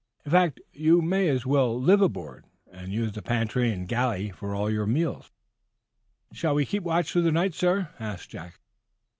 "In 0.25 0.31
fact, 0.31 0.59
you 0.73 0.99
may 0.99 1.29
as 1.29 1.45
well 1.45 1.79
live 1.79 2.01
aboard, 2.01 2.45
and 2.71 2.91
use 2.91 3.11
the 3.11 3.21
pantry 3.21 3.71
and 3.71 3.87
galley 3.87 4.31
for 4.31 4.55
all 4.55 4.67
your 4.67 4.87
meals." 4.87 5.29
"Shall 6.33 6.55
we 6.55 6.65
keep 6.65 6.81
watch 6.81 7.11
through 7.11 7.21
the 7.21 7.31
night, 7.31 7.53
sir?" 7.53 7.87
asked 7.99 8.31
Jack. 8.31 8.59